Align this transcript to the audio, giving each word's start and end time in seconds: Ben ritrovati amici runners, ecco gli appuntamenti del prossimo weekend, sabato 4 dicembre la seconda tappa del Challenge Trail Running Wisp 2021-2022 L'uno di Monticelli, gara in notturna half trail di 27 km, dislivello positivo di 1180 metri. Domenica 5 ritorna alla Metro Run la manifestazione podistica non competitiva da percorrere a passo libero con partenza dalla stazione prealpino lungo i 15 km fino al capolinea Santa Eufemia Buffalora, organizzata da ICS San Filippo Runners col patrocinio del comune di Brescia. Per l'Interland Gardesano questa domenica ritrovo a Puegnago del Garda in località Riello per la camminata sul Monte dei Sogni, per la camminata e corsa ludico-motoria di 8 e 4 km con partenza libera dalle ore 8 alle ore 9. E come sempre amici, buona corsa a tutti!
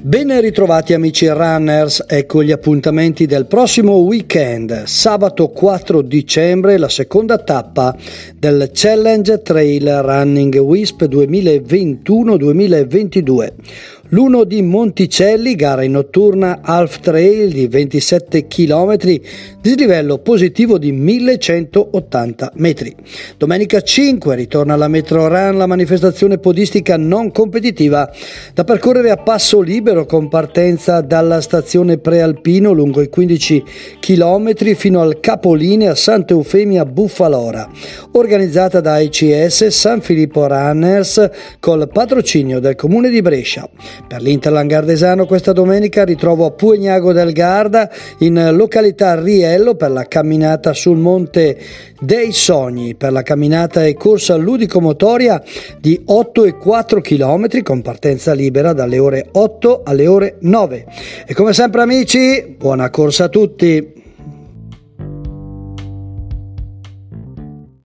Ben 0.00 0.40
ritrovati 0.40 0.94
amici 0.94 1.26
runners, 1.26 2.04
ecco 2.06 2.44
gli 2.44 2.52
appuntamenti 2.52 3.26
del 3.26 3.46
prossimo 3.46 3.96
weekend, 3.96 4.84
sabato 4.84 5.48
4 5.48 6.02
dicembre 6.02 6.78
la 6.78 6.88
seconda 6.88 7.38
tappa 7.38 7.96
del 8.32 8.70
Challenge 8.72 9.42
Trail 9.42 10.02
Running 10.02 10.54
Wisp 10.58 11.02
2021-2022 11.02 13.50
L'uno 14.10 14.44
di 14.44 14.62
Monticelli, 14.62 15.54
gara 15.54 15.82
in 15.82 15.92
notturna 15.92 16.60
half 16.62 17.00
trail 17.00 17.52
di 17.52 17.68
27 17.68 18.46
km, 18.46 18.96
dislivello 19.60 20.16
positivo 20.16 20.78
di 20.78 20.92
1180 20.92 22.52
metri. 22.54 22.96
Domenica 23.36 23.82
5 23.82 24.34
ritorna 24.34 24.72
alla 24.72 24.88
Metro 24.88 25.28
Run 25.28 25.58
la 25.58 25.66
manifestazione 25.66 26.38
podistica 26.38 26.96
non 26.96 27.30
competitiva 27.30 28.10
da 28.54 28.64
percorrere 28.64 29.10
a 29.10 29.18
passo 29.18 29.60
libero 29.60 30.06
con 30.06 30.30
partenza 30.30 31.02
dalla 31.02 31.42
stazione 31.42 31.98
prealpino 31.98 32.72
lungo 32.72 33.02
i 33.02 33.10
15 33.10 33.62
km 34.00 34.74
fino 34.74 35.02
al 35.02 35.20
capolinea 35.20 35.94
Santa 35.94 36.32
Eufemia 36.32 36.86
Buffalora, 36.86 37.68
organizzata 38.12 38.80
da 38.80 39.00
ICS 39.00 39.66
San 39.66 40.00
Filippo 40.00 40.46
Runners 40.46 41.28
col 41.60 41.90
patrocinio 41.92 42.58
del 42.58 42.74
comune 42.74 43.10
di 43.10 43.20
Brescia. 43.20 43.68
Per 44.06 44.22
l'Interland 44.22 44.68
Gardesano 44.68 45.26
questa 45.26 45.52
domenica 45.52 46.04
ritrovo 46.04 46.46
a 46.46 46.50
Puegnago 46.50 47.12
del 47.12 47.32
Garda 47.32 47.90
in 48.18 48.52
località 48.54 49.20
Riello 49.20 49.74
per 49.74 49.90
la 49.90 50.04
camminata 50.04 50.72
sul 50.72 50.96
Monte 50.96 51.58
dei 52.00 52.32
Sogni, 52.32 52.94
per 52.94 53.12
la 53.12 53.22
camminata 53.22 53.84
e 53.84 53.94
corsa 53.94 54.36
ludico-motoria 54.36 55.42
di 55.80 56.00
8 56.04 56.44
e 56.44 56.56
4 56.56 57.00
km 57.00 57.62
con 57.62 57.82
partenza 57.82 58.32
libera 58.32 58.72
dalle 58.72 58.98
ore 58.98 59.28
8 59.32 59.82
alle 59.84 60.06
ore 60.06 60.36
9. 60.40 60.86
E 61.26 61.34
come 61.34 61.52
sempre 61.52 61.82
amici, 61.82 62.54
buona 62.56 62.90
corsa 62.90 63.24
a 63.24 63.28
tutti! 63.28 63.97